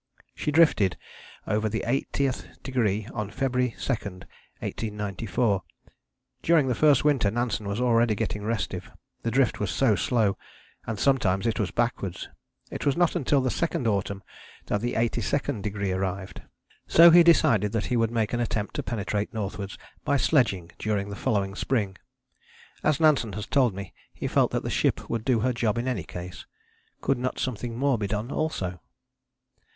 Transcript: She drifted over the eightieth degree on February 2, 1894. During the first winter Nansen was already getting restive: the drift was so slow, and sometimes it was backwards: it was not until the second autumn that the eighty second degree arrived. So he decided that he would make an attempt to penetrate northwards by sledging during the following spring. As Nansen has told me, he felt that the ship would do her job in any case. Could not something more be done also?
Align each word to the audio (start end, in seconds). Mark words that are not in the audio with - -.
She 0.33 0.51
drifted 0.51 0.97
over 1.45 1.69
the 1.69 1.83
eightieth 1.85 2.47
degree 2.63 3.07
on 3.13 3.29
February 3.29 3.75
2, 3.79 3.91
1894. 3.93 5.61
During 6.41 6.67
the 6.67 6.73
first 6.73 7.03
winter 7.03 7.29
Nansen 7.29 7.67
was 7.67 7.79
already 7.79 8.15
getting 8.15 8.41
restive: 8.43 8.89
the 9.21 9.29
drift 9.29 9.59
was 9.59 9.69
so 9.69 9.93
slow, 9.95 10.39
and 10.87 10.97
sometimes 10.97 11.45
it 11.45 11.59
was 11.59 11.69
backwards: 11.69 12.27
it 12.71 12.83
was 12.83 12.97
not 12.97 13.15
until 13.15 13.41
the 13.41 13.51
second 13.51 13.85
autumn 13.85 14.23
that 14.65 14.81
the 14.81 14.95
eighty 14.95 15.21
second 15.21 15.61
degree 15.61 15.91
arrived. 15.91 16.41
So 16.87 17.11
he 17.11 17.21
decided 17.21 17.71
that 17.73 17.85
he 17.93 17.95
would 17.95 18.09
make 18.09 18.33
an 18.33 18.39
attempt 18.39 18.73
to 18.77 18.81
penetrate 18.81 19.35
northwards 19.35 19.77
by 20.03 20.17
sledging 20.17 20.71
during 20.79 21.09
the 21.09 21.15
following 21.15 21.53
spring. 21.53 21.95
As 22.83 22.99
Nansen 22.99 23.33
has 23.33 23.45
told 23.45 23.75
me, 23.75 23.93
he 24.11 24.25
felt 24.27 24.49
that 24.49 24.63
the 24.63 24.71
ship 24.71 25.11
would 25.11 25.23
do 25.23 25.41
her 25.41 25.53
job 25.53 25.77
in 25.77 25.87
any 25.87 26.03
case. 26.05 26.47
Could 27.01 27.19
not 27.19 27.37
something 27.37 27.77
more 27.77 27.99
be 27.99 28.07
done 28.07 28.31
also? 28.31 28.79